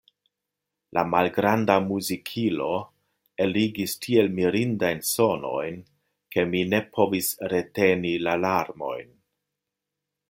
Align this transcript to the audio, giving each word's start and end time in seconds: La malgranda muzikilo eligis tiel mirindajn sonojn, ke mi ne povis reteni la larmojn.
La 0.97 1.01
malgranda 1.09 1.75
muzikilo 1.89 2.69
eligis 3.45 3.93
tiel 4.07 4.33
mirindajn 4.39 5.05
sonojn, 5.11 5.77
ke 6.37 6.47
mi 6.55 6.65
ne 6.73 6.81
povis 6.97 7.31
reteni 7.55 8.15
la 8.31 8.35
larmojn. 8.49 9.17